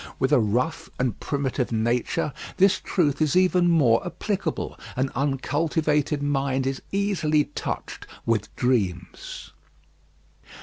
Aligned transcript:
With 0.17 0.31
a 0.31 0.39
rough 0.39 0.89
and 0.97 1.19
primitive 1.19 1.71
nature, 1.71 2.33
this 2.57 2.79
truth 2.79 3.21
is 3.21 3.35
even 3.35 3.69
more 3.69 4.03
applicable. 4.03 4.75
An 4.95 5.11
uncultivated 5.13 6.23
mind 6.23 6.65
is 6.65 6.81
easily 6.91 7.43
touched 7.53 8.07
with 8.25 8.49
dreams. 8.55 9.51